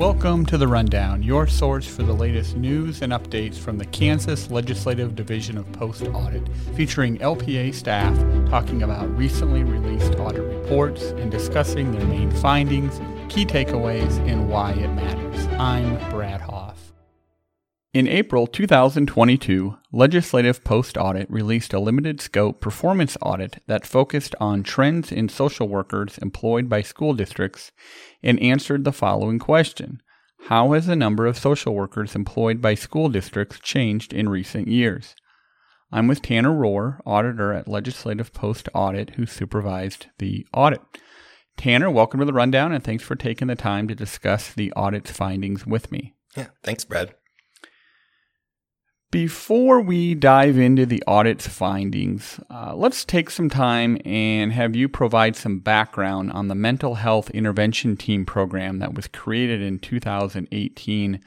[0.00, 4.50] Welcome to The Rundown, your source for the latest news and updates from the Kansas
[4.50, 8.16] Legislative Division of Post Audit, featuring LPA staff
[8.48, 14.72] talking about recently released audit reports and discussing their main findings, key takeaways, and why
[14.72, 15.46] it matters.
[15.58, 16.69] I'm Brad Hoff.
[17.92, 24.62] In April 2022, Legislative Post Audit released a limited scope performance audit that focused on
[24.62, 27.72] trends in social workers employed by school districts
[28.22, 30.00] and answered the following question
[30.42, 35.16] How has the number of social workers employed by school districts changed in recent years?
[35.90, 40.82] I'm with Tanner Rohr, auditor at Legislative Post Audit, who supervised the audit.
[41.56, 45.10] Tanner, welcome to the rundown and thanks for taking the time to discuss the audit's
[45.10, 46.14] findings with me.
[46.36, 47.16] Yeah, thanks, Brad.
[49.10, 54.88] Before we dive into the audit's findings, uh, let's take some time and have you
[54.88, 61.20] provide some background on the Mental Health Intervention Team program that was created in 2018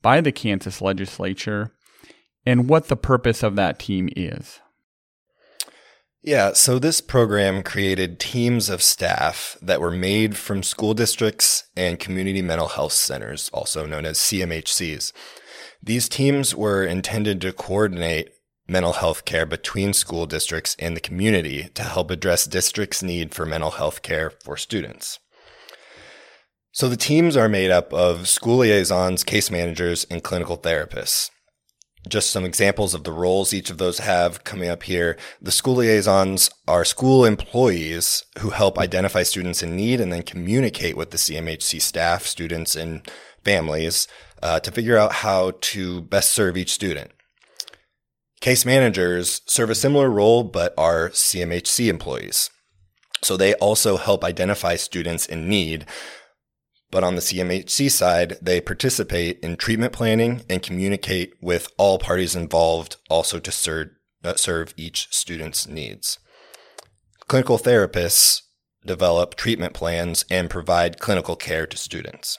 [0.00, 1.74] by the Kansas legislature
[2.46, 4.60] and what the purpose of that team is.
[6.22, 11.98] Yeah, so this program created teams of staff that were made from school districts and
[11.98, 15.12] community mental health centers, also known as CMHCs.
[15.82, 18.30] These teams were intended to coordinate
[18.68, 23.46] mental health care between school districts and the community to help address districts' need for
[23.46, 25.18] mental health care for students.
[26.72, 31.30] So the teams are made up of school liaisons, case managers, and clinical therapists.
[32.08, 35.16] Just some examples of the roles each of those have coming up here.
[35.40, 40.96] The school liaisons are school employees who help identify students in need and then communicate
[40.96, 43.10] with the CMHC staff, students, and
[43.42, 44.06] families
[44.42, 47.10] uh, to figure out how to best serve each student.
[48.40, 52.50] Case managers serve a similar role, but are CMHC employees.
[53.22, 55.86] So they also help identify students in need.
[56.90, 62.36] But on the CMHC side, they participate in treatment planning and communicate with all parties
[62.36, 63.88] involved also to serve,
[64.22, 66.18] uh, serve each student's needs.
[67.26, 68.42] Clinical therapists
[68.84, 72.38] develop treatment plans and provide clinical care to students.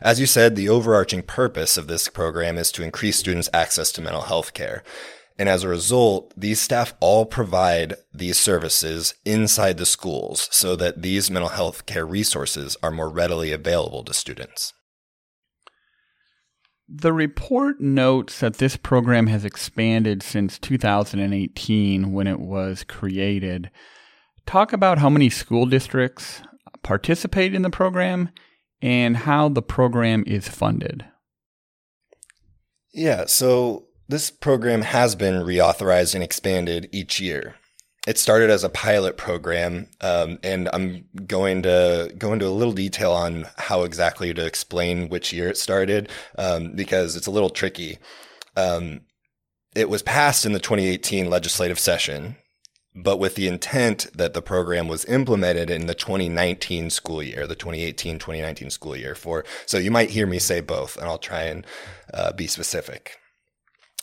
[0.00, 4.02] As you said, the overarching purpose of this program is to increase students' access to
[4.02, 4.82] mental health care.
[5.38, 11.02] And as a result, these staff all provide these services inside the schools so that
[11.02, 14.72] these mental health care resources are more readily available to students.
[16.88, 23.70] The report notes that this program has expanded since 2018 when it was created.
[24.46, 26.42] Talk about how many school districts
[26.82, 28.30] participate in the program
[28.82, 31.04] and how the program is funded.
[32.92, 37.56] Yeah, so this program has been reauthorized and expanded each year.
[38.06, 42.72] It started as a pilot program, um, and I'm going to go into a little
[42.72, 46.08] detail on how exactly to explain which year it started
[46.38, 47.98] um, because it's a little tricky.
[48.56, 49.00] Um,
[49.74, 52.36] it was passed in the 2018 legislative session,
[52.96, 57.54] but with the intent that the program was implemented in the 2019 school year, the
[57.54, 59.14] 2018 2019 school year.
[59.14, 61.66] For so you might hear me say both, and I'll try and
[62.12, 63.18] uh, be specific.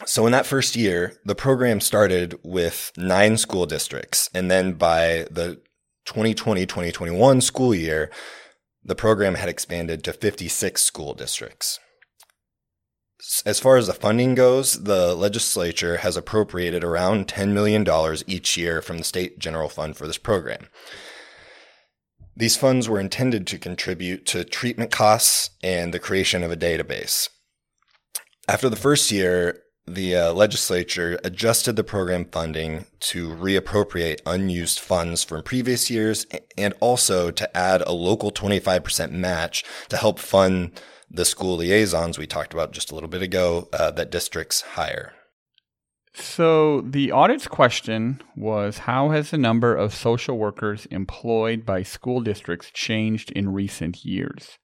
[0.05, 5.27] So in that first year, the program started with nine school districts, and then by
[5.31, 5.61] the
[6.05, 8.11] 2020 2021 school year,
[8.83, 11.79] the program had expanded to 56 school districts.
[13.45, 17.87] As far as the funding goes, the legislature has appropriated around $10 million
[18.27, 20.67] each year from the state general fund for this program.
[22.35, 27.29] These funds were intended to contribute to treatment costs and the creation of a database.
[28.47, 35.23] After the first year, the uh, legislature adjusted the program funding to reappropriate unused funds
[35.23, 36.25] from previous years
[36.57, 40.81] and also to add a local 25% match to help fund
[41.13, 45.13] the school liaisons we talked about just a little bit ago uh, that districts hire.
[46.15, 52.21] So, the audit's question was How has the number of social workers employed by school
[52.21, 54.59] districts changed in recent years?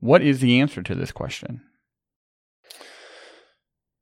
[0.00, 1.62] What is the answer to this question?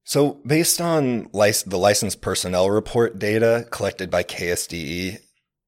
[0.03, 5.19] So, based on lic- the licensed personnel report data collected by KSDE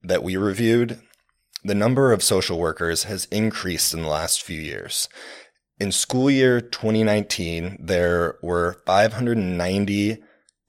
[0.02, 1.00] that we reviewed,
[1.62, 5.08] the number of social workers has increased in the last few years.
[5.78, 10.18] In school year 2019, there were 590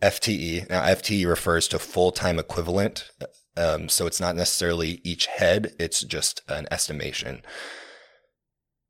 [0.01, 0.69] FTE.
[0.69, 3.11] Now, FTE refers to full time equivalent.
[3.55, 7.43] Um, so it's not necessarily each head, it's just an estimation.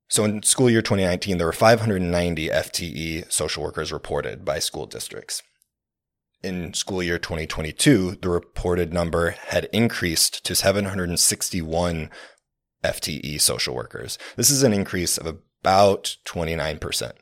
[0.10, 5.42] So in school year 2019, there were 590 FTE social workers reported by school districts.
[6.44, 12.10] In school year 2022, the reported number had increased to 761
[12.84, 14.18] FTE social workers.
[14.36, 17.14] This is an increase of about 29%.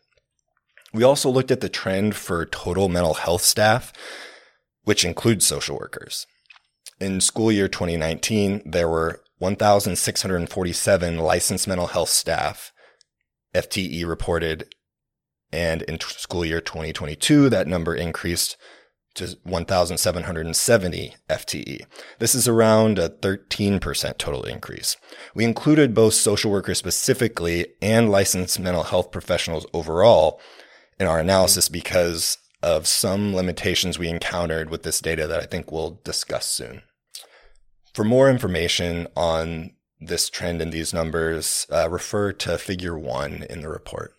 [0.93, 3.93] We also looked at the trend for total mental health staff,
[4.83, 6.25] which includes social workers.
[6.99, 12.71] In school year 2019, there were 1,647 licensed mental health staff,
[13.53, 14.73] FTE reported,
[15.51, 18.57] and in school year 2022, that number increased
[19.15, 21.85] to 1,770 FTE.
[22.19, 24.97] This is around a 13% total increase.
[25.35, 30.39] We included both social workers specifically and licensed mental health professionals overall
[30.99, 35.71] in our analysis because of some limitations we encountered with this data that I think
[35.71, 36.83] we'll discuss soon.
[37.93, 43.61] For more information on this trend and these numbers, uh, refer to figure one in
[43.61, 44.15] the report.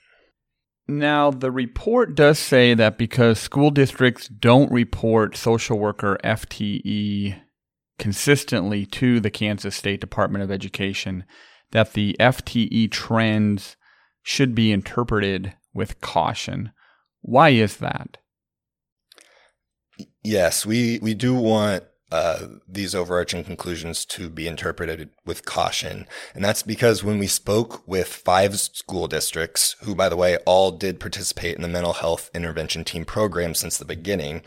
[0.89, 7.41] Now, the report does say that because school districts don't report social worker FTE
[7.99, 11.25] consistently to the Kansas State Department of Education,
[11.71, 13.77] that the FTE trends
[14.23, 16.73] should be interpreted with caution.
[17.21, 18.19] Why is that?
[20.25, 26.07] Yes, we, we do want uh, these overarching conclusions to be interpreted with caution.
[26.35, 30.73] And that's because when we spoke with five school districts, who, by the way, all
[30.73, 34.43] did participate in the mental health intervention team program since the beginning,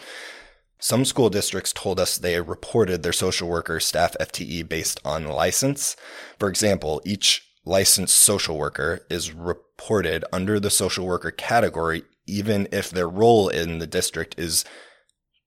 [0.78, 5.96] some school districts told us they reported their social worker staff FTE based on license.
[6.38, 12.92] For example, each licensed social worker is reported under the social worker category, even if
[12.92, 14.66] their role in the district is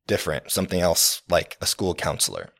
[0.09, 2.51] different, something else like a school counselor.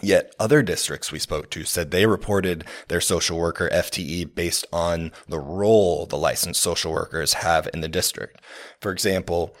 [0.00, 5.12] Yet other districts we spoke to said they reported their social worker FTE based on
[5.28, 8.40] the role the licensed social workers have in the district.
[8.80, 9.54] For example,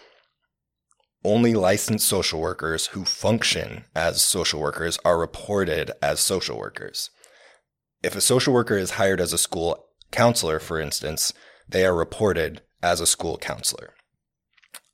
[1.24, 7.10] only licensed social workers who function as social workers are reported as social workers.
[8.02, 11.32] If a social worker is hired as a school counselor, for instance,
[11.68, 13.94] they are reported as a school counselor.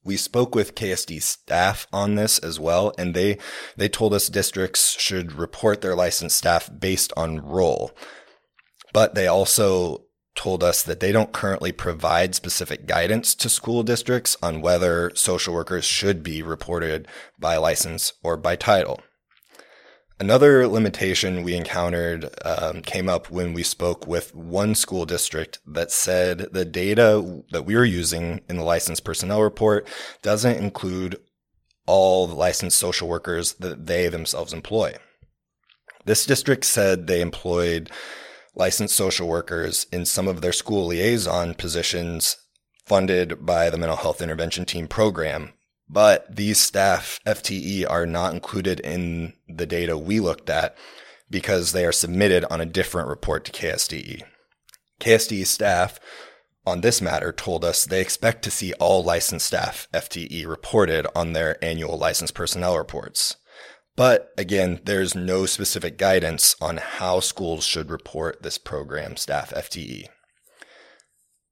[0.09, 3.37] We spoke with KSD staff on this as well, and they,
[3.77, 7.91] they told us districts should report their licensed staff based on role.
[8.95, 14.35] But they also told us that they don't currently provide specific guidance to school districts
[14.43, 17.07] on whether social workers should be reported
[17.39, 19.03] by license or by title.
[20.21, 25.93] Another limitation we encountered um, came up when we spoke with one school district that
[25.93, 29.87] said the data that we were using in the licensed personnel report
[30.23, 31.21] doesn't include
[31.87, 34.97] all the licensed social workers that they themselves employ.
[36.05, 37.89] This district said they employed
[38.57, 42.37] licensed social workers in some of their school liaison positions
[42.85, 45.53] funded by the mental health intervention team program,
[45.89, 50.77] but these staff FTE are not included in the data we looked at
[51.31, 54.23] because they are submitted on a different report to KSDE.
[55.01, 55.99] KSDE staff
[56.67, 61.33] on this matter told us they expect to see all licensed staff FTE reported on
[61.33, 63.37] their annual licensed personnel reports.
[63.97, 70.09] But again, there's no specific guidance on how schools should report this program staff FTE.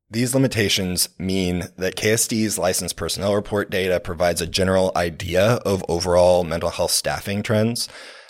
[0.08, 6.44] These limitations mean that KSD's licensed personnel report data provides a general idea of overall
[6.44, 7.88] mental health staffing trends,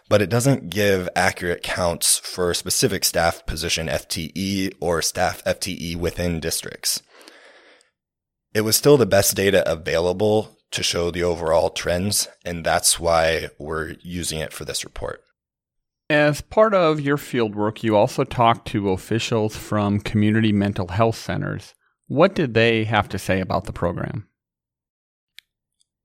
[0.08, 6.40] but it doesn't give accurate counts for specific staff position FTE or staff FTE within
[6.40, 7.02] districts.
[8.54, 13.50] It was still the best data available to show the overall trends, and that's why
[13.58, 15.20] we're using it for this report.
[16.08, 21.74] As part of your fieldwork, you also talked to officials from community mental health centers.
[22.06, 24.28] What did they have to say about the program?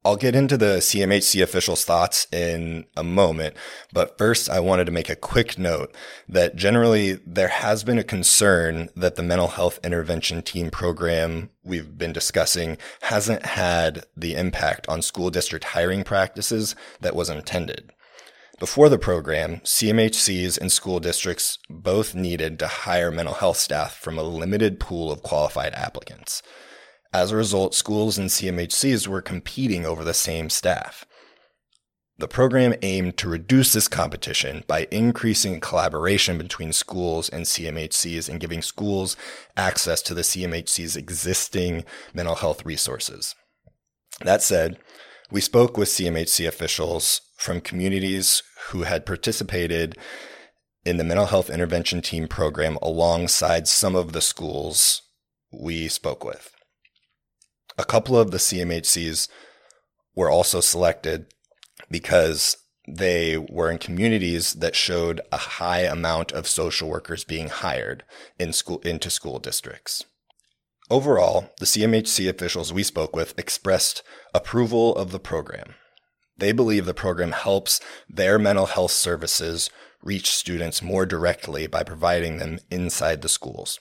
[0.03, 3.55] I'll get into the CMHC officials' thoughts in a moment,
[3.93, 5.96] but first I wanted to make a quick note
[6.27, 12.00] that generally there has been a concern that the mental health intervention team program we've
[12.00, 17.93] been discussing hasn't had the impact on school district hiring practices that was intended.
[18.62, 24.20] Before the program, CMHCs and school districts both needed to hire mental health staff from
[24.20, 26.44] a limited pool of qualified applicants.
[27.12, 31.08] As a result, schools and CMHCs were competing over the same staff.
[32.20, 38.39] The program aimed to reduce this competition by increasing collaboration between schools and CMHCs and
[38.39, 39.18] giving schools
[39.58, 43.34] access to the CMHC's existing mental health resources.
[44.20, 44.77] That said,
[45.32, 49.98] we spoke with CMHC officials from communities who had participated
[50.86, 55.01] in the mental health intervention team program alongside some of the schools
[55.51, 56.51] we spoke with.
[57.77, 59.27] A couple of the CMHCs
[60.15, 61.27] were also selected
[61.89, 68.03] because they were in communities that showed a high amount of social workers being hired
[68.39, 70.03] in school into school districts.
[70.89, 74.03] Overall, the CMHC officials we spoke with expressed
[74.34, 75.75] approval of the program.
[76.38, 79.69] They believe the program helps their mental health services
[80.01, 83.79] reach students more directly by providing them inside the schools.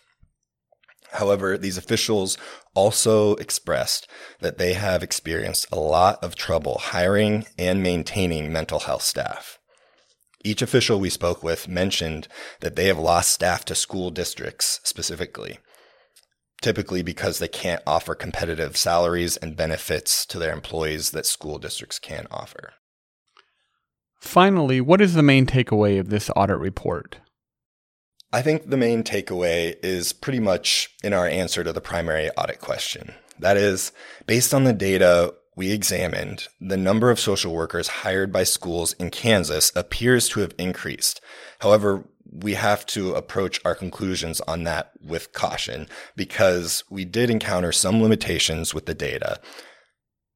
[1.13, 2.39] However, these officials
[2.75, 4.07] also expressed
[4.41, 9.59] that they have experienced a lot of trouble hiring and maintaining mental health staff.
[10.45, 12.29] Each official we spoke with mentioned
[12.61, 15.59] that they have lost staff to school districts specifically,
[16.61, 21.99] typically because they can't offer competitive salaries and benefits to their employees that school districts
[21.99, 22.75] can offer.
[24.21, 27.19] Finally, what is the main takeaway of this audit report?
[28.33, 32.61] I think the main takeaway is pretty much in our answer to the primary audit
[32.61, 33.15] question.
[33.39, 33.93] That is,
[34.27, 39.11] based on the data we examined, the number of social workers hired by schools in
[39.11, 41.21] Kansas appears to have increased.
[41.61, 47.73] However, we have to approach our conclusions on that with caution because we did encounter
[47.73, 49.41] some limitations with the data.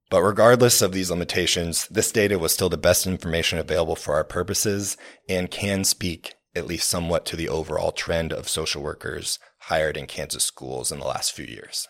[0.09, 4.23] But regardless of these limitations, this data was still the best information available for our
[4.23, 4.97] purposes
[5.27, 10.05] and can speak at least somewhat to the overall trend of social workers hired in
[10.05, 11.87] Kansas schools in the last few years.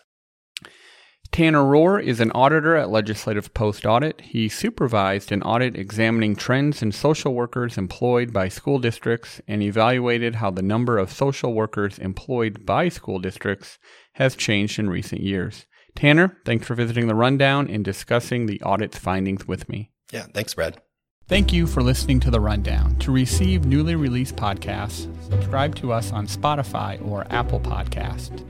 [1.36, 4.22] Tanner Rohr is an auditor at Legislative Post Audit.
[4.22, 10.36] He supervised an audit examining trends in social workers employed by school districts and evaluated
[10.36, 13.78] how the number of social workers employed by school districts
[14.14, 15.66] has changed in recent years.
[15.94, 19.90] Tanner, thanks for visiting the rundown and discussing the audit's findings with me.
[20.10, 20.80] Yeah, thanks, Brad.
[21.28, 22.94] Thank you for listening to The Rundown.
[23.00, 28.44] To receive newly released podcasts, subscribe to us on Spotify or Apple Podcast.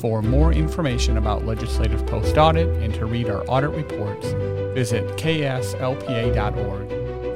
[0.00, 4.26] For more information about Legislative Post Audit and to read our audit reports,
[4.74, 6.88] visit kslpa.org.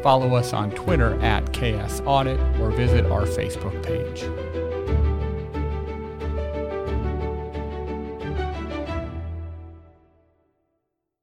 [0.03, 4.23] Follow us on Twitter at KS Audit or visit our Facebook page.